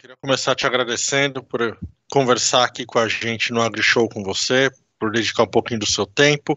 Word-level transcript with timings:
queria 0.00 0.16
começar 0.16 0.54
te 0.54 0.66
agradecendo 0.66 1.42
por 1.42 1.78
conversar 2.10 2.64
aqui 2.64 2.86
com 2.86 2.98
a 2.98 3.06
gente 3.06 3.52
no 3.52 3.60
AgriShow 3.60 4.08
com 4.08 4.22
você, 4.22 4.70
por 4.98 5.12
dedicar 5.12 5.42
um 5.42 5.50
pouquinho 5.50 5.80
do 5.80 5.86
seu 5.86 6.06
tempo. 6.06 6.56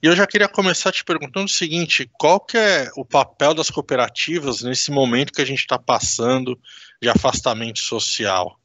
E 0.00 0.06
eu 0.06 0.14
já 0.14 0.24
queria 0.24 0.46
começar 0.46 0.92
te 0.92 1.04
perguntando 1.04 1.46
o 1.46 1.52
seguinte: 1.52 2.08
qual 2.16 2.38
que 2.38 2.56
é 2.56 2.88
o 2.96 3.04
papel 3.04 3.54
das 3.54 3.70
cooperativas 3.70 4.62
nesse 4.62 4.92
momento 4.92 5.32
que 5.32 5.42
a 5.42 5.44
gente 5.44 5.58
está 5.58 5.76
passando 5.76 6.56
de 7.02 7.08
afastamento 7.08 7.80
social? 7.80 8.56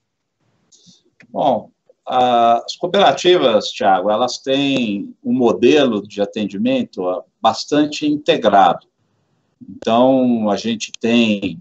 Bom, 1.27 1.71
as 2.05 2.75
cooperativas, 2.75 3.71
Tiago, 3.71 4.11
elas 4.11 4.37
têm 4.37 5.15
um 5.23 5.33
modelo 5.33 6.07
de 6.07 6.21
atendimento 6.21 7.23
bastante 7.41 8.05
integrado. 8.05 8.85
Então, 9.67 10.47
a 10.47 10.57
gente 10.57 10.91
tem 10.99 11.59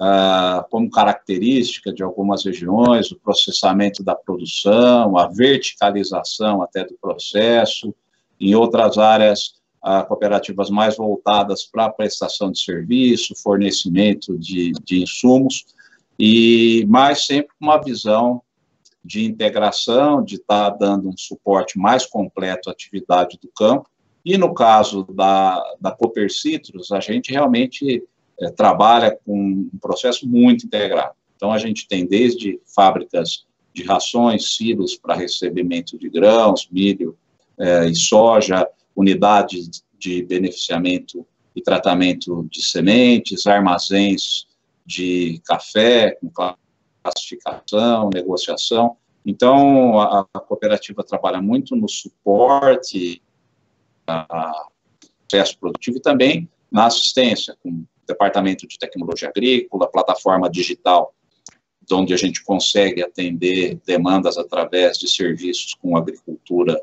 uh, 0.00 0.68
como 0.70 0.90
característica 0.90 1.92
de 1.92 2.02
algumas 2.02 2.44
regiões 2.44 3.10
o 3.10 3.18
processamento 3.18 4.02
da 4.02 4.14
produção, 4.14 5.16
a 5.16 5.28
verticalização 5.28 6.62
até 6.62 6.84
do 6.84 6.96
processo, 7.00 7.94
em 8.40 8.54
outras 8.54 8.98
áreas, 8.98 9.54
uh, 9.84 10.06
cooperativas 10.06 10.70
mais 10.70 10.96
voltadas 10.96 11.64
para 11.64 11.86
a 11.86 11.90
prestação 11.90 12.50
de 12.50 12.60
serviço, 12.60 13.34
fornecimento 13.42 14.36
de, 14.38 14.72
de 14.84 15.02
insumos, 15.02 15.64
e 16.18 16.84
mais 16.88 17.26
sempre 17.26 17.48
com 17.58 17.66
uma 17.66 17.82
visão 17.82 18.42
de 19.04 19.24
integração, 19.24 20.22
de 20.22 20.36
estar 20.36 20.70
tá 20.72 20.76
dando 20.76 21.08
um 21.08 21.16
suporte 21.16 21.78
mais 21.78 22.04
completo 22.04 22.68
à 22.68 22.72
atividade 22.72 23.38
do 23.40 23.48
campo. 23.48 23.88
E 24.24 24.36
no 24.36 24.52
caso 24.52 25.04
da, 25.04 25.62
da 25.80 25.92
Cooper 25.92 26.32
Citrus, 26.32 26.90
a 26.90 26.98
gente 26.98 27.30
realmente 27.30 28.02
é, 28.40 28.50
trabalha 28.50 29.18
com 29.24 29.68
um 29.72 29.78
processo 29.80 30.28
muito 30.28 30.66
integrado. 30.66 31.14
Então, 31.36 31.52
a 31.52 31.58
gente 31.58 31.86
tem 31.86 32.06
desde 32.06 32.60
fábricas 32.74 33.46
de 33.74 33.82
rações, 33.82 34.56
silos 34.56 34.96
para 34.96 35.14
recebimento 35.14 35.98
de 35.98 36.08
grãos, 36.08 36.68
milho 36.70 37.16
é, 37.58 37.86
e 37.86 37.94
soja, 37.94 38.66
unidades 38.94 39.84
de 39.98 40.22
beneficiamento 40.22 41.26
e 41.54 41.60
tratamento 41.60 42.46
de 42.50 42.62
sementes, 42.64 43.46
armazéns 43.46 44.46
de 44.84 45.40
café, 45.44 46.18
com 46.20 46.30
classificação, 47.02 48.10
negociação. 48.12 48.96
Então, 49.24 49.98
a, 49.98 50.26
a 50.32 50.40
cooperativa 50.40 51.02
trabalha 51.02 51.40
muito 51.40 51.74
no 51.74 51.88
suporte 51.88 53.20
ao 54.06 54.70
processo 55.28 55.58
produtivo 55.58 55.98
e 55.98 56.00
também 56.00 56.48
na 56.70 56.86
assistência, 56.86 57.56
com 57.62 57.84
departamento 58.06 58.66
de 58.66 58.78
tecnologia 58.78 59.28
agrícola, 59.28 59.90
plataforma 59.90 60.48
digital, 60.50 61.14
onde 61.92 62.12
a 62.12 62.16
gente 62.16 62.42
consegue 62.42 63.02
atender 63.02 63.78
demandas 63.86 64.36
através 64.36 64.98
de 64.98 65.08
serviços 65.08 65.74
com 65.74 65.96
agricultura 65.96 66.80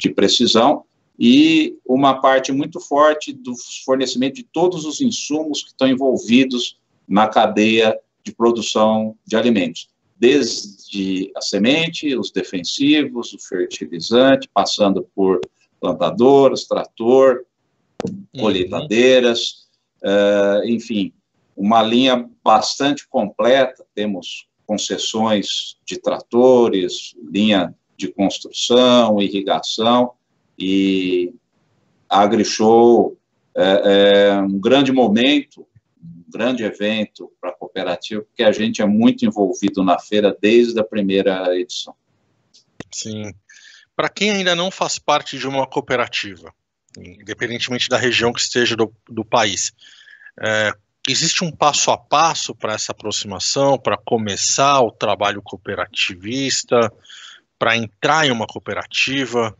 de 0.00 0.10
precisão, 0.10 0.84
e 1.18 1.76
uma 1.86 2.20
parte 2.20 2.52
muito 2.52 2.78
forte 2.78 3.32
do 3.32 3.54
fornecimento 3.84 4.34
de 4.34 4.44
todos 4.44 4.84
os 4.84 5.00
insumos 5.00 5.62
que 5.62 5.68
estão 5.70 5.88
envolvidos 5.88 6.78
na 7.08 7.26
cadeia 7.26 7.98
de 8.22 8.34
produção 8.34 9.16
de 9.24 9.36
alimentos, 9.36 9.88
desde 10.18 11.30
a 11.36 11.40
semente, 11.40 12.16
os 12.16 12.30
defensivos, 12.30 13.32
o 13.32 13.38
fertilizante, 13.38 14.48
passando 14.52 15.06
por 15.14 15.40
plantadoras, 15.80 16.64
trator, 16.64 17.44
uhum. 18.04 18.24
colheitadeiras, 18.38 19.65
Uh, 20.06 20.64
enfim, 20.68 21.12
uma 21.56 21.82
linha 21.82 22.30
bastante 22.44 23.08
completa, 23.08 23.84
temos 23.92 24.46
concessões 24.64 25.76
de 25.84 25.98
tratores, 25.98 27.14
linha 27.28 27.74
de 27.96 28.08
construção, 28.08 29.20
irrigação, 29.20 30.12
e 30.56 31.34
a 32.08 32.20
AgriShow 32.20 33.16
é, 33.56 34.28
é 34.28 34.40
um 34.40 34.60
grande 34.60 34.92
momento, 34.92 35.66
um 36.00 36.30
grande 36.30 36.62
evento 36.62 37.32
para 37.40 37.50
a 37.50 37.54
cooperativa, 37.54 38.22
porque 38.22 38.44
a 38.44 38.52
gente 38.52 38.80
é 38.80 38.86
muito 38.86 39.24
envolvido 39.24 39.82
na 39.82 39.98
feira 39.98 40.36
desde 40.40 40.78
a 40.78 40.84
primeira 40.84 41.56
edição. 41.58 41.94
Sim. 42.92 43.32
Para 43.96 44.08
quem 44.08 44.30
ainda 44.30 44.54
não 44.54 44.70
faz 44.70 44.98
parte 44.98 45.38
de 45.38 45.48
uma 45.48 45.66
cooperativa, 45.66 46.52
independentemente 46.98 47.88
da 47.88 47.96
região 47.96 48.32
que 48.32 48.40
esteja 48.40 48.76
do, 48.76 48.92
do 49.08 49.24
país. 49.24 49.72
É, 50.40 50.72
existe 51.08 51.44
um 51.44 51.50
passo 51.50 51.90
a 51.90 51.98
passo 51.98 52.54
para 52.54 52.74
essa 52.74 52.92
aproximação, 52.92 53.78
para 53.78 53.96
começar 53.96 54.80
o 54.80 54.90
trabalho 54.90 55.40
cooperativista, 55.42 56.92
para 57.58 57.76
entrar 57.76 58.26
em 58.26 58.30
uma 58.30 58.46
cooperativa? 58.46 59.56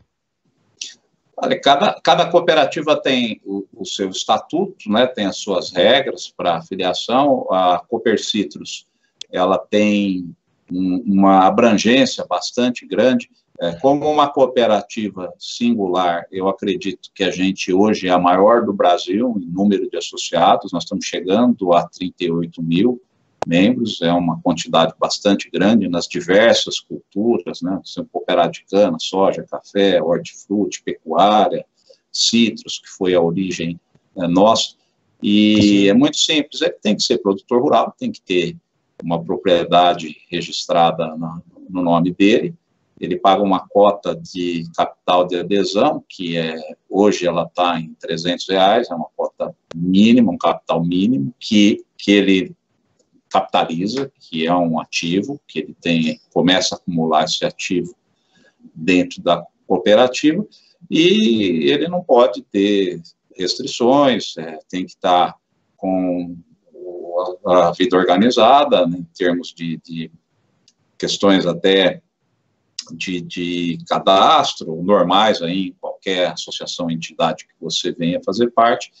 Olha, 1.35 1.59
cada, 1.61 1.99
cada 2.01 2.29
cooperativa 2.29 2.99
tem 2.99 3.39
o, 3.45 3.67
o, 3.71 3.85
seu 3.85 4.09
estatuto, 4.09 4.89
né, 4.89 5.05
tem 5.05 5.27
as 5.27 5.37
suas 5.37 5.71
regras 5.71 6.33
para 6.35 6.57
afiliação. 6.57 7.45
A 7.51 7.79
Cooper 7.87 8.21
Citrus, 8.21 8.87
ela 9.31 9.57
tem 9.57 10.35
um, 10.71 11.03
uma 11.05 11.45
abrangência 11.45 12.25
bastante 12.25 12.87
grande. 12.87 13.29
É, 13.59 13.73
como 13.73 14.07
uma 14.07 14.29
cooperativa 14.29 15.33
singular, 15.39 16.27
eu 16.31 16.47
acredito 16.47 17.09
que 17.13 17.23
a 17.23 17.31
gente 17.31 17.73
hoje 17.73 18.07
é 18.07 18.11
a 18.11 18.19
maior 18.19 18.63
do 18.63 18.71
Brasil 18.71 19.35
em 19.41 19.47
número 19.47 19.89
de 19.89 19.97
associados, 19.97 20.71
nós 20.71 20.83
estamos 20.83 21.05
chegando 21.05 21.73
a 21.73 21.87
38 21.87 22.61
mil 22.61 23.01
membros, 23.47 23.99
é 24.01 24.13
uma 24.13 24.39
quantidade 24.41 24.93
bastante 24.99 25.49
grande 25.49 25.87
nas 25.87 26.05
diversas 26.05 26.79
culturas, 26.79 27.61
né, 27.61 27.79
sendo 27.83 28.09
cooperado 28.11 28.51
de 28.51 28.65
cana, 28.69 28.97
soja, 28.99 29.47
café, 29.49 30.03
hortifruti, 30.03 30.83
pecuária, 30.83 31.65
citros, 32.11 32.77
que 32.77 32.89
foi 32.89 33.15
a 33.15 33.21
origem 33.21 33.79
é, 34.17 34.27
nossa, 34.27 34.75
e 35.23 35.87
é 35.87 35.93
muito 35.93 36.17
simples, 36.17 36.61
é, 36.61 36.69
tem 36.69 36.95
que 36.95 37.01
ser 37.01 37.17
produtor 37.19 37.61
rural, 37.61 37.95
tem 37.97 38.11
que 38.11 38.21
ter 38.21 38.55
uma 39.01 39.23
propriedade 39.23 40.15
registrada 40.29 41.15
no 41.69 41.81
nome 41.81 42.11
dele, 42.11 42.53
ele 42.99 43.17
paga 43.17 43.43
uma 43.43 43.67
cota 43.67 44.15
de 44.15 44.63
capital 44.75 45.27
de 45.27 45.37
adesão, 45.37 46.03
que 46.07 46.35
é 46.37 46.57
hoje 46.89 47.27
ela 47.27 47.43
está 47.43 47.79
em 47.79 47.93
300 47.95 48.49
reais, 48.49 48.89
é 48.89 48.95
uma 48.95 49.09
cota 49.15 49.55
mínima, 49.75 50.31
um 50.31 50.37
capital 50.37 50.83
mínimo, 50.83 51.33
que, 51.39 51.83
que 51.97 52.11
ele 52.11 52.55
capitaliza, 53.29 54.11
que 54.19 54.47
é 54.47 54.53
um 54.53 54.79
ativo, 54.79 55.39
que 55.47 55.59
ele 55.59 55.75
tem, 55.79 56.19
começa 56.33 56.75
a 56.75 56.77
acumular 56.77 57.25
esse 57.25 57.45
ativo 57.45 57.95
dentro 58.73 59.21
da 59.21 59.45
cooperativa, 59.67 60.45
e 60.89 61.69
ele 61.69 61.87
não 61.87 62.03
pode 62.03 62.41
ter 62.43 63.01
restrições, 63.35 64.35
é, 64.37 64.57
tem 64.69 64.85
que 64.85 64.91
estar 64.91 65.33
tá 65.33 65.37
com 65.75 66.35
a, 67.45 67.71
vida 67.71 67.95
organizada, 67.95 68.87
né, 68.87 68.97
em 68.97 69.03
termos 69.15 69.53
de, 69.53 69.79
de 69.83 70.11
questões 70.97 71.45
até 71.45 72.01
de, 72.93 73.21
de 73.21 73.77
cadastro, 73.87 74.81
normais 74.83 75.41
aí 75.41 75.67
em 75.67 75.75
qualquer 75.79 76.31
associação, 76.31 76.89
entidade 76.89 77.45
que 77.45 77.53
você 77.59 77.91
venha 77.91 78.21
fazer 78.23 78.51
parte. 78.51 78.91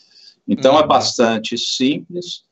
Então, 0.47 0.73
é 0.73 0.77
uhum. 0.77 0.83
é 0.83 0.87
bastante 0.87 1.57
simples 1.57 2.47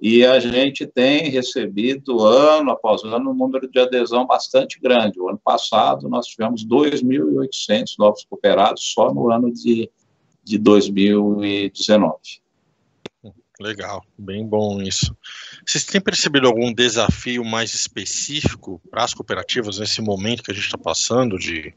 e 0.00 0.24
a 0.24 0.38
gente 0.38 0.86
tem 0.86 1.28
recebido, 1.28 2.20
ano 2.20 2.70
após 2.70 3.02
ano, 3.02 3.30
um 3.30 3.34
número 3.34 3.68
de 3.68 3.80
adesão 3.80 4.24
bastante 4.24 4.78
grande. 4.80 5.20
O 5.20 5.28
ano 5.28 5.40
passado, 5.42 6.08
nós 6.08 6.26
tivemos 6.26 6.64
2.800 6.64 7.94
novos 7.98 8.24
cooperados 8.24 8.92
só 8.94 9.12
no 9.12 9.30
ano 9.30 9.52
de, 9.52 9.90
de 10.44 10.56
2019. 10.56 12.14
Legal, 13.60 14.04
bem 14.16 14.46
bom 14.46 14.80
isso. 14.80 15.16
Vocês 15.66 15.84
têm 15.84 16.00
percebido 16.00 16.46
algum 16.46 16.72
desafio 16.72 17.44
mais 17.44 17.74
específico 17.74 18.80
para 18.88 19.02
as 19.02 19.12
cooperativas 19.12 19.80
nesse 19.80 20.00
momento 20.00 20.44
que 20.44 20.52
a 20.52 20.54
gente 20.54 20.66
está 20.66 20.78
passando 20.78 21.36
de, 21.36 21.74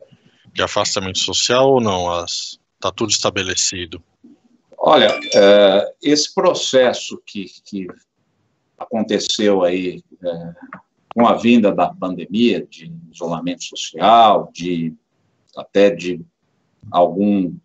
de 0.53 0.61
afastamento 0.61 1.17
social 1.17 1.71
ou 1.71 1.81
não? 1.81 2.23
Está 2.23 2.91
tudo 2.95 3.09
estabelecido? 3.09 4.01
Olha, 4.77 5.19
é, 5.33 5.93
esse 6.03 6.33
processo 6.33 7.19
que, 7.25 7.45
que 7.65 7.87
aconteceu 8.77 9.63
aí 9.63 10.03
é, 10.23 10.53
com 11.15 11.25
a 11.25 11.33
vinda 11.33 11.73
da 11.73 11.91
pandemia, 11.91 12.63
de 12.65 12.93
isolamento 13.11 13.63
social, 13.63 14.51
de 14.53 14.93
até 15.57 15.89
de 15.89 16.23
algum 16.91 17.55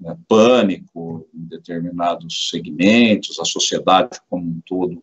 né, 0.00 0.16
pânico 0.28 1.26
em 1.34 1.44
determinados 1.44 2.48
segmentos, 2.50 3.38
a 3.38 3.44
sociedade 3.44 4.20
como 4.28 4.46
um 4.46 4.60
todo 4.66 5.02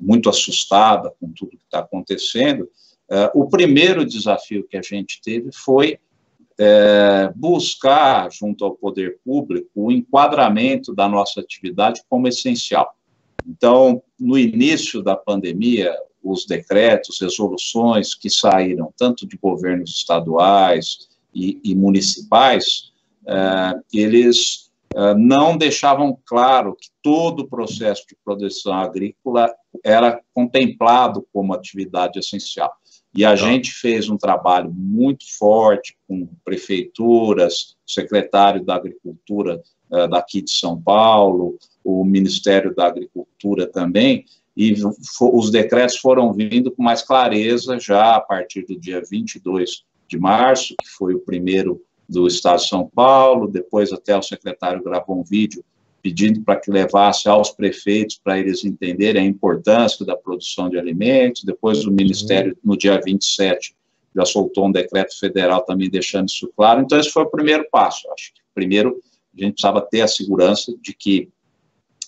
muito 0.00 0.28
assustada 0.28 1.12
com 1.20 1.30
tudo 1.32 1.50
que 1.50 1.64
está 1.64 1.80
acontecendo. 1.80 2.68
É, 3.10 3.30
o 3.34 3.48
primeiro 3.48 4.04
desafio 4.04 4.66
que 4.66 4.76
a 4.76 4.82
gente 4.82 5.20
teve 5.22 5.50
foi 5.52 5.98
é, 6.58 7.32
buscar, 7.34 8.30
junto 8.32 8.64
ao 8.64 8.74
poder 8.74 9.18
público, 9.24 9.68
o 9.74 9.92
enquadramento 9.92 10.94
da 10.94 11.08
nossa 11.08 11.40
atividade 11.40 12.02
como 12.08 12.28
essencial. 12.28 12.94
Então, 13.46 14.02
no 14.18 14.36
início 14.36 15.02
da 15.02 15.16
pandemia, 15.16 15.94
os 16.22 16.44
decretos, 16.44 17.20
resoluções 17.20 18.14
que 18.14 18.28
saíram 18.28 18.92
tanto 18.96 19.26
de 19.26 19.36
governos 19.36 19.90
estaduais 19.90 21.08
e, 21.34 21.60
e 21.64 21.74
municipais, 21.74 22.87
eles 23.92 24.70
uh, 24.94 25.16
não 25.16 25.56
deixavam 25.56 26.18
claro 26.24 26.74
que 26.74 26.88
todo 27.02 27.40
o 27.40 27.48
processo 27.48 28.06
de 28.08 28.16
produção 28.24 28.72
agrícola 28.72 29.52
era 29.84 30.20
contemplado 30.34 31.26
como 31.32 31.52
atividade 31.52 32.18
essencial. 32.18 32.72
E 33.14 33.24
a 33.24 33.30
tá. 33.30 33.36
gente 33.36 33.72
fez 33.72 34.08
um 34.08 34.16
trabalho 34.16 34.70
muito 34.72 35.24
forte 35.38 35.96
com 36.06 36.28
prefeituras, 36.44 37.76
secretário 37.86 38.64
da 38.64 38.76
Agricultura 38.76 39.62
uh, 39.90 40.08
daqui 40.08 40.42
de 40.42 40.50
São 40.50 40.80
Paulo, 40.80 41.58
o 41.84 42.04
Ministério 42.04 42.74
da 42.74 42.86
Agricultura 42.86 43.66
também, 43.66 44.24
e 44.56 44.74
os 45.20 45.50
decretos 45.52 45.98
foram 45.98 46.32
vindo 46.32 46.72
com 46.72 46.82
mais 46.82 47.00
clareza 47.00 47.78
já 47.78 48.16
a 48.16 48.20
partir 48.20 48.66
do 48.66 48.76
dia 48.76 49.00
22 49.08 49.84
de 50.08 50.18
março, 50.18 50.74
que 50.82 50.88
foi 50.88 51.14
o 51.14 51.20
primeiro 51.20 51.80
do 52.08 52.26
Estado 52.26 52.60
de 52.60 52.68
São 52.68 52.88
Paulo, 52.88 53.46
depois 53.46 53.92
até 53.92 54.16
o 54.16 54.22
secretário 54.22 54.82
gravou 54.82 55.20
um 55.20 55.22
vídeo 55.22 55.62
pedindo 56.00 56.40
para 56.42 56.58
que 56.58 56.70
levasse 56.70 57.28
aos 57.28 57.50
prefeitos 57.50 58.20
para 58.22 58.38
eles 58.38 58.64
entenderem 58.64 59.22
a 59.22 59.26
importância 59.26 60.06
da 60.06 60.16
produção 60.16 60.70
de 60.70 60.78
alimentos, 60.78 61.44
depois 61.44 61.84
o 61.84 61.90
Ministério, 61.90 62.56
no 62.64 62.76
dia 62.78 63.00
27, 63.04 63.74
já 64.14 64.24
soltou 64.24 64.66
um 64.66 64.72
decreto 64.72 65.18
federal 65.18 65.62
também 65.62 65.90
deixando 65.90 66.28
isso 66.28 66.50
claro, 66.56 66.80
então 66.80 66.98
esse 66.98 67.10
foi 67.10 67.24
o 67.24 67.30
primeiro 67.30 67.66
passo, 67.70 68.08
acho 68.12 68.32
que 68.32 68.40
primeiro 68.54 69.00
a 69.36 69.44
gente 69.44 69.54
precisava 69.54 69.80
ter 69.82 70.00
a 70.00 70.08
segurança 70.08 70.72
de 70.80 70.94
que 70.94 71.28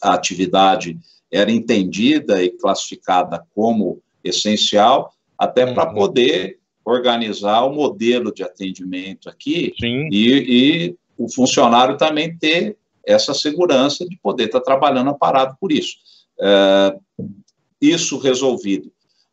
a 0.00 0.14
atividade 0.14 0.98
era 1.30 1.50
entendida 1.50 2.42
e 2.42 2.50
classificada 2.50 3.44
como 3.54 4.00
essencial, 4.24 5.12
até 5.38 5.72
para 5.72 5.88
uhum. 5.88 5.94
poder 5.94 6.59
organizar 6.84 7.64
o 7.64 7.74
modelo 7.74 8.32
de 8.32 8.42
atendimento 8.42 9.28
aqui 9.28 9.72
e, 9.80 10.06
e, 10.12 10.96
o 11.16 11.28
funcionário 11.30 11.96
também 11.96 12.36
ter 12.36 12.76
essa 13.06 13.34
segurança 13.34 14.06
de 14.06 14.16
poder 14.22 14.46
estar 14.46 14.60
trabalhando 14.60 15.14
parado 15.16 15.56
por 15.60 15.70
isso. 15.70 15.96
É, 16.40 16.96
isso 17.80 18.18
resolvido. 18.18 18.90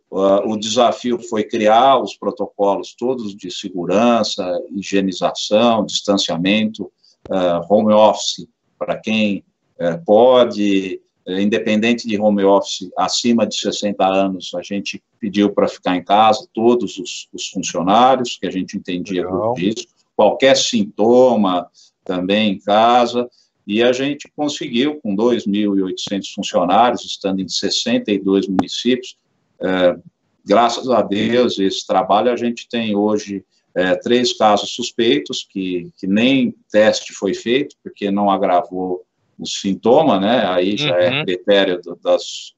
Uh, 0.09 0.53
o 0.53 0.57
desafio 0.57 1.19
foi 1.19 1.43
criar 1.43 2.01
os 2.01 2.15
protocolos 2.15 2.95
todos 2.97 3.35
de 3.35 3.51
segurança, 3.51 4.43
higienização, 4.73 5.85
distanciamento, 5.85 6.89
uh, 7.29 7.61
home 7.69 7.93
office 7.93 8.47
para 8.79 8.97
quem 8.97 9.43
uh, 9.81 10.03
pode, 10.05 11.01
independente 11.27 12.07
de 12.07 12.19
home 12.19 12.43
office, 12.43 12.89
acima 12.97 13.45
de 13.45 13.57
60 13.57 14.05
anos, 14.05 14.51
a 14.55 14.61
gente 14.61 15.03
pediu 15.19 15.49
para 15.49 15.67
ficar 15.67 15.95
em 15.95 16.03
casa, 16.03 16.47
todos 16.53 16.97
os, 16.97 17.27
os 17.33 17.47
funcionários, 17.49 18.37
que 18.37 18.47
a 18.47 18.51
gente 18.51 18.77
entendia 18.77 19.25
Legal. 19.25 19.53
por 19.53 19.61
isso, 19.61 19.87
qualquer 20.15 20.55
sintoma 20.55 21.69
também 22.05 22.53
em 22.53 22.59
casa, 22.59 23.29
e 23.65 23.83
a 23.83 23.91
gente 23.91 24.31
conseguiu, 24.33 25.01
com 25.01 25.13
2.800 25.13 26.33
funcionários, 26.33 27.03
estando 27.03 27.41
em 27.41 27.47
62 27.49 28.47
municípios, 28.47 29.17
é, 29.59 29.97
graças 30.45 30.89
a 30.89 31.01
Deus, 31.01 31.59
esse 31.59 31.85
trabalho, 31.85 32.31
a 32.31 32.37
gente 32.37 32.69
tem 32.69 32.95
hoje 32.95 33.43
é, 33.75 33.95
três 33.95 34.31
casos 34.37 34.69
suspeitos, 34.69 35.45
que, 35.51 35.91
que 35.99 36.07
nem 36.07 36.55
teste 36.71 37.13
foi 37.13 37.33
feito, 37.33 37.75
porque 37.83 38.09
não 38.09 38.31
agravou 38.31 39.05
o 39.37 39.45
sintoma, 39.45 40.19
né? 40.19 40.45
Aí 40.47 40.77
já 40.77 40.95
é 40.99 41.09
uhum. 41.09 41.15
é 41.17 41.25
critério 41.25 41.81
do, 41.81 41.95
das 41.95 42.53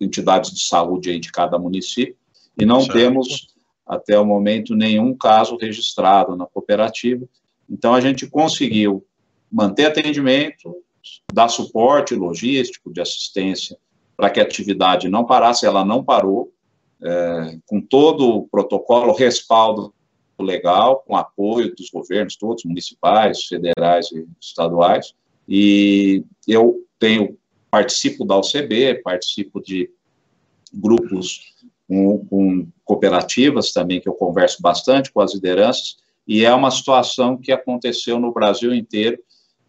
entidades 0.00 0.50
de 0.50 0.66
saúde 0.66 1.10
aí 1.10 1.18
de 1.18 1.32
cada 1.32 1.58
município, 1.58 2.16
e 2.58 2.64
não 2.64 2.80
certo. 2.80 2.92
temos, 2.92 3.48
até 3.86 4.18
o 4.18 4.24
momento, 4.24 4.74
nenhum 4.74 5.14
caso 5.16 5.56
registrado 5.56 6.36
na 6.36 6.46
cooperativa. 6.46 7.26
Então, 7.68 7.94
a 7.94 8.00
gente 8.00 8.26
conseguiu 8.26 9.04
manter 9.50 9.86
atendimento, 9.86 10.76
dar 11.32 11.48
suporte 11.48 12.14
logístico, 12.14 12.92
de 12.92 13.00
assistência, 13.00 13.76
para 14.16 14.30
que 14.30 14.40
a 14.40 14.44
atividade 14.44 15.08
não 15.08 15.24
parasse, 15.24 15.66
ela 15.66 15.84
não 15.84 16.04
parou, 16.04 16.52
é, 17.02 17.58
com 17.66 17.80
todo 17.80 18.28
o 18.28 18.48
protocolo, 18.48 19.12
respaldo 19.12 19.92
legal, 20.38 21.02
com 21.06 21.16
apoio 21.16 21.74
dos 21.74 21.90
governos 21.90 22.36
todos, 22.36 22.64
municipais, 22.64 23.44
federais 23.44 24.10
e 24.12 24.26
estaduais, 24.40 25.14
e 25.48 26.24
eu 26.46 26.84
tenho 26.98 27.36
participo 27.70 28.24
da 28.24 28.38
UCB, 28.38 29.02
participo 29.02 29.60
de 29.60 29.90
grupos 30.72 31.54
com, 31.88 32.24
com, 32.26 32.68
cooperativas 32.84 33.72
também, 33.72 34.00
que 34.00 34.08
eu 34.08 34.14
converso 34.14 34.62
bastante 34.62 35.12
com 35.12 35.20
as 35.20 35.34
lideranças, 35.34 35.96
e 36.26 36.44
é 36.44 36.54
uma 36.54 36.70
situação 36.70 37.36
que 37.36 37.52
aconteceu 37.52 38.18
no 38.18 38.32
Brasil 38.32 38.74
inteiro, 38.74 39.18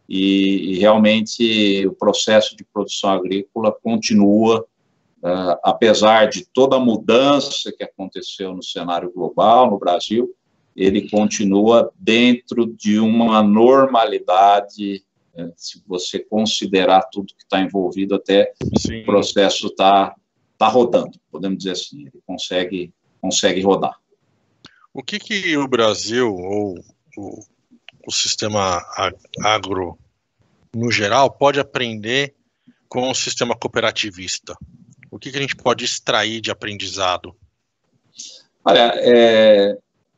e, 0.08 0.74
e 0.74 0.80
realmente 0.80 1.86
o 1.88 1.94
processo 1.94 2.56
de 2.56 2.64
produção 2.64 3.10
agrícola 3.10 3.72
continua, 3.72 4.62
uh, 5.24 5.58
apesar 5.64 6.30
de 6.30 6.46
toda 6.46 6.76
a 6.76 6.80
mudança 6.80 7.72
que 7.76 7.84
aconteceu 7.84 8.54
no 8.54 8.64
cenário 8.64 9.12
global, 9.12 9.70
no 9.70 9.80
Brasil, 9.80 10.34
ele 10.76 11.10
continua 11.10 11.92
dentro 11.98 12.68
de 12.68 13.00
uma 13.00 13.42
normalidade 13.42 15.04
é, 15.38 15.52
se 15.56 15.84
você 15.86 16.20
considerar 16.20 17.04
tudo 17.12 17.34
que 17.36 17.44
está 17.44 17.60
envolvido, 17.62 18.16
até 18.16 18.54
Sim. 18.78 19.02
o 19.02 19.06
processo 19.06 19.68
está 19.68 20.16
tá 20.58 20.68
rodando, 20.68 21.20
podemos 21.32 21.58
dizer 21.58 21.72
assim, 21.72 22.02
ele 22.02 22.22
consegue, 22.26 22.94
consegue 23.22 23.62
rodar. 23.62 24.00
O 24.94 25.04
que, 25.04 25.20
que 25.20 25.58
o 25.58 25.68
Brasil, 25.68 26.34
ou 26.34 26.80
o, 27.18 27.40
o 28.08 28.12
sistema 28.12 28.82
agro 29.44 29.98
no 30.74 30.90
geral, 30.90 31.30
pode 31.30 31.60
aprender 31.60 32.34
com 32.88 33.10
o 33.10 33.16
sistema 33.16 33.56
cooperativista? 33.56 34.56
O 35.12 35.20
que, 35.20 35.32
que 35.32 35.38
a 35.38 35.42
gente 35.42 35.56
pode 35.56 35.84
extrair 35.84 36.40
de 36.40 36.50
aprendizado? 36.50 37.36
Olha, 38.64 38.94
é, 38.96 39.78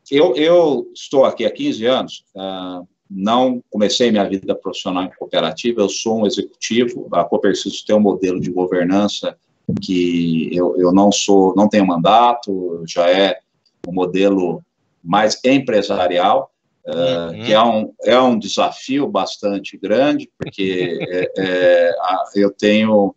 eu, 0.10 0.36
eu, 0.36 0.92
estou 0.94 1.26
aqui 1.26 1.46
há 1.46 1.52
15 1.52 1.86
anos, 1.86 2.24
uh, 2.36 2.88
não 3.10 3.64
comecei 3.70 4.12
minha 4.12 4.28
vida 4.28 4.54
profissional 4.56 5.04
em 5.04 5.12
cooperativa, 5.18 5.82
eu 5.82 5.90
sou 5.90 6.22
um 6.22 6.26
executivo, 6.26 7.08
a 7.14 7.24
Coperciso 7.24 7.86
tem 7.86 7.96
um 7.96 8.02
modelo 8.02 8.40
de 8.40 8.52
governança 8.52 9.38
que 9.82 10.50
eu, 10.54 10.78
eu 10.78 10.94
não 10.94 11.12
sou, 11.12 11.54
não 11.56 11.68
tenho 11.68 11.86
mandato, 11.86 12.84
já 12.88 13.10
é 13.10 13.40
um 13.88 13.94
modelo 13.94 14.64
mais 15.04 15.40
empresarial, 15.44 16.52
uh, 16.86 17.46
que 17.46 17.54
é 17.54 17.62
um, 17.62 17.94
é 18.04 18.20
um 18.20 18.38
desafio 18.38 19.08
bastante 19.08 19.78
grande, 19.78 20.30
porque 20.38 21.00
é, 21.10 21.32
é, 21.38 21.96
eu 22.36 22.52
tenho 22.52 23.16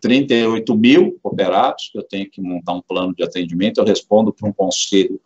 38 0.00 0.76
mil 0.76 1.18
cooperados, 1.22 1.90
eu 1.94 2.02
tenho 2.02 2.30
que 2.30 2.40
montar 2.40 2.74
um 2.74 2.82
plano 2.82 3.14
de 3.14 3.22
atendimento, 3.22 3.78
eu 3.78 3.84
respondo 3.84 4.32
para 4.32 4.48
um 4.48 4.52
conselho 4.52 5.20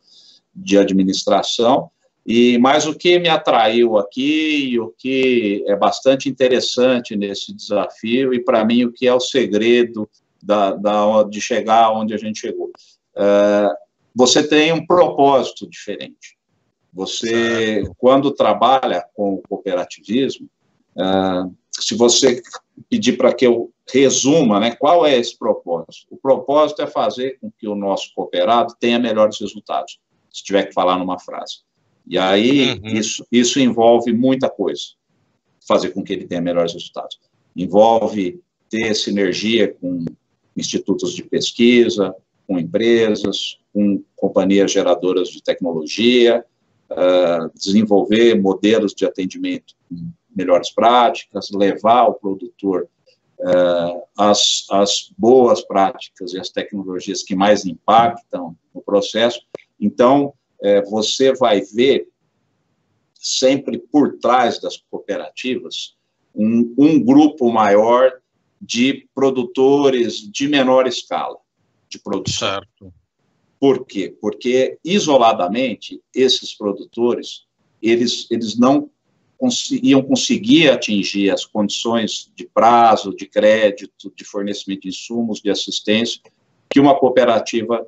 de 0.55 0.77
administração, 0.77 1.91
e 2.25 2.57
mas 2.59 2.87
o 2.87 2.95
que 2.95 3.19
me 3.19 3.29
atraiu 3.29 3.99
aqui 3.99 4.71
e 4.71 4.81
o 4.81 4.95
que 4.97 5.65
é 5.67 5.75
bastante 5.75 6.29
interessante 6.29 7.17
nesse 7.17 7.53
desafio 7.53 8.33
e 8.33 8.43
para 8.43 8.65
mim 8.65 8.85
o 8.85 8.93
que 8.93 9.07
é 9.07 9.15
o 9.15 9.21
segredo 9.21 10.09
da, 10.43 10.73
da 10.73 11.23
de 11.25 11.41
chegar 11.41 11.93
onde 11.93 12.15
a 12.15 12.17
gente 12.17 12.41
chegou, 12.41 12.71
uh, 13.17 13.75
você 14.15 14.47
tem 14.47 14.73
um 14.73 14.85
propósito 14.85 15.69
diferente. 15.69 16.37
Você 16.93 17.85
quando 17.99 18.31
trabalha 18.31 19.05
com 19.15 19.35
o 19.35 19.43
cooperativismo, 19.49 20.49
uh, 20.97 21.53
se 21.73 21.97
você 21.97 22.41
pedir 22.89 23.17
para 23.17 23.33
que 23.33 23.47
eu 23.47 23.73
resuma, 23.91 24.61
né, 24.61 24.77
qual 24.77 25.05
é 25.05 25.17
esse 25.17 25.37
propósito? 25.37 26.07
O 26.11 26.17
propósito 26.17 26.83
é 26.83 26.87
fazer 26.87 27.39
com 27.41 27.51
que 27.51 27.67
o 27.67 27.75
nosso 27.75 28.13
cooperado 28.15 28.75
tenha 28.79 28.99
melhores 28.99 29.41
resultados. 29.41 29.99
Se 30.31 30.45
tiver 30.45 30.67
que 30.67 30.73
falar 30.73 30.99
numa 30.99 31.19
frase. 31.19 31.61
E 32.07 32.19
aí, 32.19 32.73
uhum. 32.73 32.87
isso, 32.87 33.27
isso 33.31 33.61
envolve 33.61 34.13
muita 34.13 34.51
coisa, 34.51 34.83
fazer 35.67 35.91
com 35.91 36.03
que 36.03 36.13
ele 36.13 36.27
tenha 36.27 36.41
melhores 36.41 36.73
resultados. 36.73 37.19
Envolve 37.55 38.41
ter 38.69 38.95
sinergia 38.95 39.73
com 39.75 40.05
institutos 40.57 41.15
de 41.15 41.23
pesquisa, 41.23 42.15
com 42.47 42.59
empresas, 42.59 43.59
com 43.73 44.03
companhias 44.17 44.73
geradoras 44.73 45.29
de 45.29 45.43
tecnologia, 45.43 46.45
uh, 46.91 47.51
desenvolver 47.55 48.41
modelos 48.41 48.95
de 48.95 49.05
atendimento 49.07 49.75
com 49.89 50.11
melhores 50.35 50.73
práticas, 50.73 51.51
levar 51.51 52.09
o 52.09 52.15
produtor 52.15 52.89
uh, 53.39 54.03
as, 54.17 54.67
as 54.71 55.13
boas 55.17 55.63
práticas 55.63 56.33
e 56.33 56.41
as 56.41 56.51
tecnologias 56.51 57.23
que 57.23 57.35
mais 57.35 57.65
impactam 57.65 58.57
no 58.75 58.83
processo. 58.83 59.41
Então, 59.81 60.33
é, 60.63 60.83
você 60.83 61.33
vai 61.35 61.61
ver 61.61 62.09
sempre 63.15 63.79
por 63.79 64.19
trás 64.19 64.61
das 64.61 64.77
cooperativas 64.91 65.97
um, 66.35 66.75
um 66.79 67.01
grupo 67.03 67.51
maior 67.53 68.13
de 68.61 69.09
produtores 69.15 70.19
de 70.21 70.49
menor 70.49 70.87
escala. 70.87 71.37
de 71.89 71.99
produção. 71.99 72.49
Certo. 72.49 72.95
Por 73.61 73.85
quê? 73.85 74.17
Porque, 74.21 74.79
isoladamente, 74.85 76.01
esses 76.15 76.55
produtores, 76.55 77.45
eles, 77.83 78.27
eles 78.31 78.59
não 78.59 78.91
iam 79.83 80.03
conseguir 80.03 80.71
atingir 80.71 81.31
as 81.31 81.45
condições 81.45 82.31
de 82.35 82.45
prazo, 82.47 83.15
de 83.15 83.27
crédito, 83.27 84.13
de 84.17 84.25
fornecimento 84.25 84.83
de 84.83 84.89
insumos, 84.89 85.41
de 85.41 85.51
assistência, 85.51 86.21
que 86.71 86.81
uma 86.81 86.99
cooperativa 86.99 87.87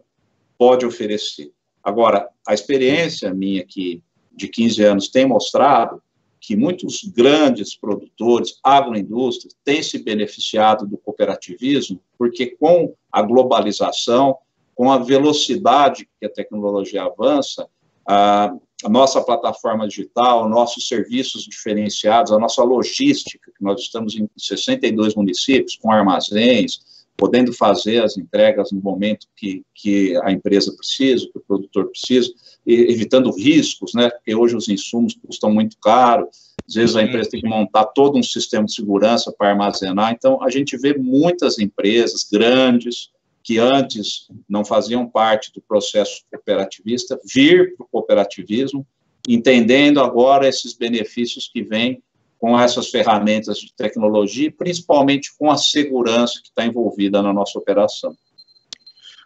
pode 0.59 0.85
oferecer. 0.85 1.51
Agora, 1.85 2.29
a 2.47 2.55
experiência 2.55 3.33
minha 3.35 3.61
aqui 3.61 4.03
de 4.33 4.49
15 4.49 4.83
anos 4.83 5.09
tem 5.09 5.27
mostrado 5.27 6.03
que 6.41 6.57
muitos 6.57 7.05
grandes 7.05 7.75
produtores, 7.75 8.59
agroindústria, 8.63 9.51
têm 9.65 9.83
se 9.83 9.99
beneficiado 9.99 10.87
do 10.87 10.99
cooperativismo, 10.99 12.01
porque 12.19 12.57
com 12.59 12.95
a 13.11 13.23
globalização, 13.23 14.37
com 14.75 14.91
a 14.91 14.99
velocidade 14.99 16.09
que 16.21 16.27
a 16.27 16.31
tecnologia 16.31 17.05
avança, 17.05 17.67
a, 18.07 18.55
nossa 18.91 19.23
plataforma 19.23 19.89
digital, 19.89 20.47
nossos 20.47 20.87
serviços 20.87 21.45
diferenciados, 21.45 22.33
a 22.33 22.39
nossa 22.39 22.63
logística, 22.63 23.51
que 23.51 23.65
nós 23.65 23.81
estamos 23.81 24.15
em 24.15 24.29
62 24.37 25.15
municípios, 25.15 25.77
com 25.77 25.91
armazéns, 25.91 26.81
podendo 27.17 27.53
fazer 27.53 28.03
as 28.03 28.17
entregas 28.17 28.73
no 28.73 28.81
momento 28.81 29.27
que, 29.37 29.63
que 29.75 30.17
a 30.23 30.33
empresa 30.33 30.75
precisa, 30.77 31.29
que 31.31 31.39
o 31.39 31.43
produtor 31.43 31.91
precisa, 31.91 32.33
evitando 32.67 33.31
riscos, 33.31 33.93
né? 33.95 34.11
Porque 34.11 34.35
hoje 34.35 34.57
os 34.57 34.69
insumos 34.69 35.15
custam 35.15 35.53
muito 35.53 35.77
caro, 35.79 36.29
às 36.67 36.75
vezes 36.75 36.97
a 36.97 37.03
empresa 37.03 37.31
tem 37.31 37.41
que 37.41 37.49
montar 37.49 37.85
todo 37.87 38.19
um 38.19 38.23
sistema 38.23 38.65
de 38.65 38.75
segurança 38.75 39.33
para 39.33 39.51
armazenar. 39.51 40.13
Então, 40.13 40.43
a 40.43 40.51
gente 40.51 40.77
vê 40.77 40.97
muitas 40.97 41.59
empresas 41.59 42.27
grandes 42.31 43.11
que 43.43 43.59
antes 43.59 44.27
não 44.49 44.65
faziam 44.65 45.07
parte 45.07 45.53
do 45.53 45.61
processo 45.61 46.23
cooperativista 46.31 47.21
vir 47.33 47.77
para 47.77 47.85
o 47.85 47.89
cooperativismo, 47.89 48.87
entendendo 49.29 50.01
agora 50.01 50.49
esses 50.49 50.73
benefícios 50.73 51.49
que 51.53 51.63
vêm 51.63 52.03
com 52.45 52.61
essas 52.61 52.91
ferramentas 52.91 53.57
de 53.57 53.73
tecnologia, 53.75 54.53
principalmente 54.53 55.35
com 55.39 55.51
a 55.51 55.57
segurança 55.57 56.43
que 56.43 56.49
está 56.49 56.63
envolvida 56.67 57.23
na 57.23 57.33
nossa 57.33 57.59
operação. 57.59 58.15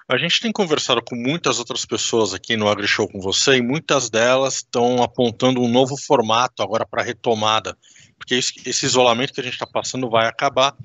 A 0.08 0.16
gente 0.16 0.40
tem 0.40 0.52
conversado 0.52 1.02
com 1.02 1.16
muitas 1.16 1.58
outras 1.58 1.84
pessoas 1.84 2.32
aqui 2.32 2.56
no 2.56 2.68
AgriShow 2.68 3.08
com 3.08 3.18
você 3.18 3.56
e 3.56 3.60
muitas 3.60 4.08
delas 4.08 4.58
estão 4.58 5.02
apontando 5.02 5.60
um 5.60 5.68
novo 5.68 5.96
formato 5.96 6.62
agora 6.62 6.86
para 6.86 7.02
retomada, 7.02 7.76
porque 8.16 8.36
esse 8.36 8.86
isolamento 8.86 9.32
que 9.32 9.40
a 9.40 9.44
gente 9.44 9.54
está 9.54 9.66
passando 9.66 10.08
vai 10.08 10.28
acabar. 10.28 10.76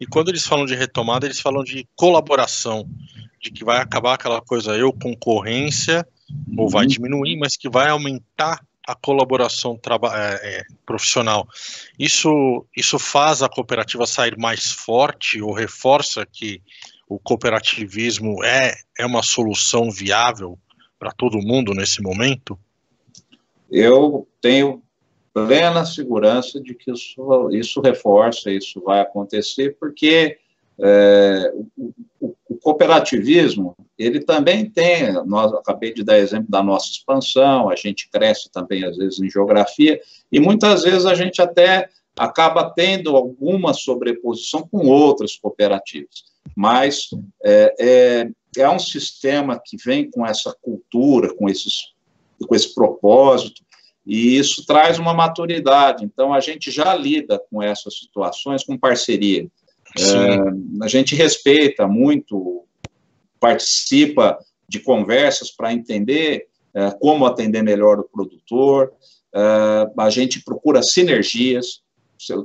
E 0.00 0.06
quando 0.06 0.30
eles 0.30 0.46
falam 0.46 0.64
de 0.64 0.74
retomada, 0.74 1.26
eles 1.26 1.38
falam 1.38 1.62
de 1.62 1.86
colaboração, 1.94 2.88
de 3.42 3.50
que 3.50 3.62
vai 3.62 3.76
acabar 3.76 4.14
aquela 4.14 4.40
coisa 4.40 4.74
eu 4.74 4.90
concorrência 4.90 6.08
ou 6.56 6.66
vai 6.66 6.84
uhum. 6.84 6.88
diminuir, 6.88 7.36
mas 7.36 7.58
que 7.58 7.68
vai 7.68 7.90
aumentar 7.90 8.64
a 8.86 8.94
colaboração 8.94 9.78
é, 10.14 10.58
é, 10.58 10.62
profissional. 10.84 11.48
Isso, 11.98 12.66
isso 12.76 12.98
faz 12.98 13.42
a 13.42 13.48
cooperativa 13.48 14.06
sair 14.06 14.36
mais 14.36 14.72
forte 14.72 15.40
ou 15.40 15.52
reforça 15.52 16.26
que 16.26 16.60
o 17.08 17.18
cooperativismo 17.18 18.42
é, 18.44 18.74
é 18.98 19.06
uma 19.06 19.22
solução 19.22 19.90
viável 19.90 20.58
para 20.98 21.12
todo 21.12 21.38
mundo 21.38 21.72
nesse 21.72 22.02
momento? 22.02 22.58
Eu 23.70 24.28
tenho 24.40 24.82
plena 25.32 25.84
segurança 25.84 26.60
de 26.60 26.74
que 26.74 26.92
isso, 26.92 27.50
isso 27.50 27.80
reforça, 27.80 28.50
isso 28.50 28.80
vai 28.80 29.00
acontecer, 29.00 29.76
porque 29.80 30.38
é, 30.80 31.52
o, 31.76 32.34
o, 32.48 32.56
cooperativismo, 32.56 33.76
ele 33.98 34.20
também 34.20 34.68
tem, 34.68 35.12
nós 35.26 35.52
acabei 35.52 35.92
de 35.92 36.02
dar 36.02 36.18
exemplo 36.18 36.50
da 36.50 36.62
nossa 36.62 36.90
expansão, 36.90 37.68
a 37.68 37.76
gente 37.76 38.08
cresce 38.10 38.50
também, 38.50 38.84
às 38.84 38.96
vezes, 38.96 39.20
em 39.20 39.30
geografia, 39.30 40.00
e 40.32 40.40
muitas 40.40 40.82
vezes 40.82 41.06
a 41.06 41.14
gente 41.14 41.40
até 41.40 41.88
acaba 42.16 42.70
tendo 42.70 43.16
alguma 43.16 43.72
sobreposição 43.74 44.66
com 44.66 44.86
outras 44.88 45.36
cooperativas. 45.36 46.24
Mas 46.56 47.08
é, 47.42 47.74
é, 47.78 48.62
é 48.62 48.70
um 48.70 48.78
sistema 48.78 49.60
que 49.62 49.76
vem 49.76 50.10
com 50.10 50.26
essa 50.26 50.54
cultura, 50.60 51.34
com, 51.34 51.48
esses, 51.48 51.92
com 52.46 52.54
esse 52.54 52.74
propósito, 52.74 53.62
e 54.06 54.36
isso 54.36 54.66
traz 54.66 54.98
uma 54.98 55.14
maturidade. 55.14 56.04
Então, 56.04 56.32
a 56.32 56.40
gente 56.40 56.70
já 56.70 56.94
lida 56.94 57.40
com 57.50 57.62
essas 57.62 57.98
situações 57.98 58.62
com 58.62 58.76
parceria. 58.76 59.48
É, 59.98 60.84
a 60.84 60.88
gente 60.88 61.14
respeita 61.14 61.86
muito, 61.86 62.64
participa 63.38 64.38
de 64.68 64.80
conversas 64.80 65.50
para 65.50 65.72
entender 65.72 66.48
é, 66.74 66.90
como 66.90 67.26
atender 67.26 67.62
melhor 67.62 68.00
o 68.00 68.04
produtor, 68.04 68.92
é, 69.34 69.40
a 69.96 70.10
gente 70.10 70.42
procura 70.42 70.82
sinergias. 70.82 71.82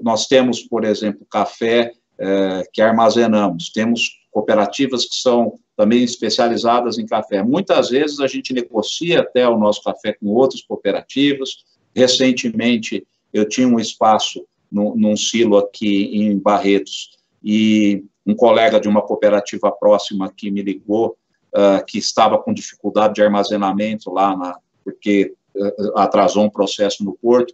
Nós 0.04 0.28
temos, 0.28 0.62
por 0.62 0.84
exemplo, 0.84 1.26
café 1.30 1.92
é, 2.20 2.64
que 2.72 2.82
armazenamos, 2.82 3.72
temos 3.72 4.20
cooperativas 4.32 5.06
que 5.06 5.16
são 5.16 5.58
também 5.76 6.04
especializadas 6.04 7.00
em 7.00 7.06
café. 7.06 7.42
Muitas 7.42 7.90
vezes 7.90 8.20
a 8.20 8.28
gente 8.28 8.54
negocia 8.54 9.22
até 9.22 9.48
o 9.48 9.58
nosso 9.58 9.82
café 9.82 10.14
com 10.14 10.28
outras 10.28 10.62
cooperativas. 10.62 11.64
Recentemente, 11.96 13.08
eu 13.34 13.48
tinha 13.48 13.68
um 13.68 13.80
espaço 13.80 14.46
num 14.72 15.18
silo 15.18 15.58
aqui 15.58 16.16
em 16.16 16.38
Barretos, 16.38 17.18
e 17.44 18.04
um 18.26 18.36
colega 18.36 18.80
de 18.80 18.88
uma 18.88 19.02
cooperativa 19.02 19.72
próxima 19.72 20.32
que 20.32 20.52
me 20.52 20.62
ligou, 20.62 21.18
uh, 21.56 21.84
que 21.86 21.98
estava 21.98 22.38
com 22.38 22.54
dificuldade 22.54 23.16
de 23.16 23.24
armazenamento 23.24 24.12
lá, 24.12 24.36
na, 24.36 24.58
porque 24.84 25.34
uh, 25.56 25.98
atrasou 25.98 26.44
um 26.44 26.50
processo 26.50 27.04
no 27.04 27.14
porto, 27.14 27.54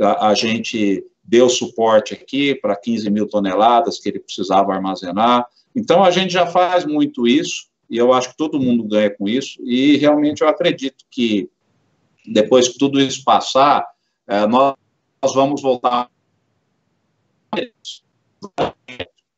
a, 0.00 0.28
a 0.28 0.34
gente 0.34 1.04
deu 1.22 1.48
suporte 1.48 2.12
aqui 2.12 2.54
para 2.54 2.76
15 2.76 3.08
mil 3.10 3.26
toneladas 3.26 3.98
que 3.98 4.10
ele 4.10 4.18
precisava 4.18 4.74
armazenar. 4.74 5.46
Então, 5.74 6.04
a 6.04 6.10
gente 6.10 6.32
já 6.32 6.46
faz 6.46 6.84
muito 6.84 7.26
isso, 7.26 7.68
e 7.88 7.96
eu 7.96 8.12
acho 8.12 8.30
que 8.30 8.36
todo 8.36 8.60
mundo 8.60 8.84
ganha 8.84 9.10
com 9.10 9.28
isso, 9.28 9.58
e 9.64 9.96
realmente 9.96 10.42
eu 10.42 10.48
acredito 10.48 11.04
que 11.10 11.48
depois 12.26 12.68
que 12.68 12.78
tudo 12.78 13.00
isso 13.00 13.24
passar, 13.24 13.86
uh, 14.28 14.48
nós, 14.48 14.74
nós 15.22 15.34
vamos 15.34 15.62
voltar 15.62 16.10
isso 17.56 18.03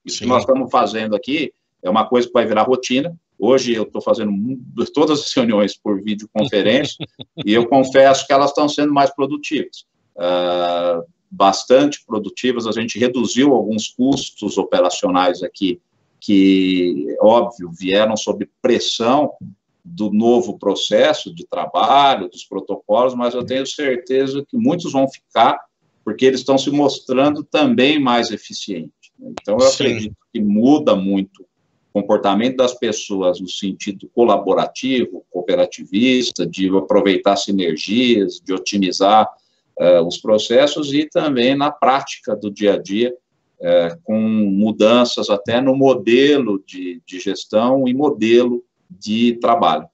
que 0.06 0.26
nós 0.26 0.42
estamos 0.42 0.70
fazendo 0.70 1.14
aqui 1.14 1.52
é 1.82 1.90
uma 1.90 2.06
coisa 2.08 2.26
que 2.26 2.32
vai 2.32 2.46
virar 2.46 2.62
rotina. 2.62 3.16
Hoje 3.38 3.74
eu 3.74 3.82
estou 3.82 4.00
fazendo 4.00 4.32
todas 4.94 5.20
as 5.20 5.32
reuniões 5.32 5.76
por 5.76 6.02
videoconferência 6.02 7.06
e 7.44 7.52
eu 7.52 7.66
confesso 7.68 8.26
que 8.26 8.32
elas 8.32 8.50
estão 8.50 8.68
sendo 8.68 8.92
mais 8.92 9.14
produtivas. 9.14 9.86
Uh, 10.16 11.04
bastante 11.30 12.04
produtivas. 12.06 12.66
A 12.66 12.72
gente 12.72 12.98
reduziu 12.98 13.52
alguns 13.52 13.88
custos 13.88 14.56
operacionais 14.56 15.42
aqui 15.42 15.80
que, 16.18 17.14
óbvio, 17.20 17.70
vieram 17.70 18.16
sob 18.16 18.48
pressão 18.62 19.32
do 19.84 20.10
novo 20.12 20.58
processo 20.58 21.32
de 21.32 21.46
trabalho, 21.46 22.28
dos 22.28 22.44
protocolos, 22.44 23.14
mas 23.14 23.34
eu 23.34 23.44
tenho 23.44 23.66
certeza 23.66 24.44
que 24.48 24.56
muitos 24.56 24.92
vão 24.92 25.08
ficar 25.08 25.60
porque 26.04 26.24
eles 26.24 26.40
estão 26.40 26.56
se 26.56 26.70
mostrando 26.70 27.42
também 27.42 27.98
mais 27.98 28.30
eficientes. 28.30 28.92
Então, 29.20 29.54
eu 29.54 29.60
Sim. 29.60 29.84
acredito 29.84 30.16
que 30.32 30.40
muda 30.40 30.94
muito 30.94 31.42
o 31.92 32.00
comportamento 32.00 32.56
das 32.56 32.74
pessoas 32.74 33.40
no 33.40 33.48
sentido 33.48 34.08
colaborativo, 34.14 35.24
cooperativista, 35.30 36.46
de 36.46 36.68
aproveitar 36.76 37.36
sinergias, 37.36 38.40
de 38.40 38.52
otimizar 38.52 39.28
uh, 39.78 40.06
os 40.06 40.18
processos 40.18 40.92
e 40.92 41.08
também 41.08 41.56
na 41.56 41.70
prática 41.70 42.36
do 42.36 42.50
dia 42.50 42.74
a 42.74 42.78
dia, 42.78 43.14
uh, 43.60 43.98
com 44.04 44.18
mudanças 44.18 45.30
até 45.30 45.60
no 45.60 45.74
modelo 45.74 46.62
de, 46.66 47.00
de 47.06 47.18
gestão 47.18 47.88
e 47.88 47.94
modelo 47.94 48.62
de 48.90 49.38
trabalho. 49.40 49.88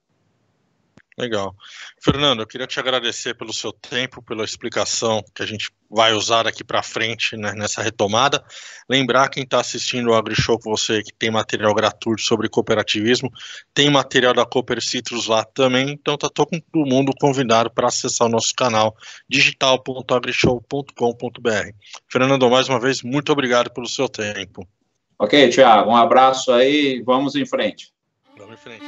Legal. 1.19 1.55
Fernando, 2.03 2.41
eu 2.41 2.47
queria 2.47 2.67
te 2.67 2.81
agradecer 2.81 3.35
pelo 3.35 3.53
seu 3.53 3.71
tempo, 3.71 4.23
pela 4.23 4.45
explicação 4.45 5.23
que 5.35 5.43
a 5.43 5.47
gente 5.47 5.71
vai 5.91 6.15
usar 6.15 6.45
daqui 6.45 6.65
para 6.65 6.83
frente 6.83 7.37
né, 7.37 7.53
nessa 7.53 7.83
retomada. 7.83 8.43
Lembrar 8.89 9.29
quem 9.29 9.43
está 9.43 9.61
assistindo 9.61 10.09
o 10.09 10.15
AgriShow 10.15 10.59
com 10.59 10.71
você 10.71 11.03
que 11.03 11.13
tem 11.13 11.31
material 11.31 11.75
gratuito 11.75 12.23
sobre 12.23 12.49
cooperativismo, 12.49 13.31
tem 13.75 13.91
material 13.91 14.33
da 14.33 14.47
Cooper 14.47 14.83
Citrus 14.83 15.27
lá 15.27 15.45
também, 15.45 15.91
então 15.91 16.17
tá 16.17 16.31
todo 16.31 16.49
mundo 16.75 17.13
convidado 17.21 17.71
para 17.71 17.89
acessar 17.89 18.27
o 18.27 18.31
nosso 18.31 18.55
canal 18.55 18.97
digital.agrishow.com.br. 19.29 21.73
Fernando, 22.09 22.49
mais 22.49 22.71
uma 22.71 22.81
vez, 22.81 23.03
muito 23.03 23.31
obrigado 23.31 23.71
pelo 23.71 23.87
seu 23.87 24.09
tempo. 24.09 24.67
Ok, 25.19 25.51
Tiago, 25.51 25.91
um 25.91 25.97
abraço 25.97 26.51
aí, 26.53 27.03
vamos 27.03 27.37
em 27.37 27.45
frente. 27.45 27.93
Vamos 28.37 28.55
em 28.55 28.57
frente. 28.57 28.85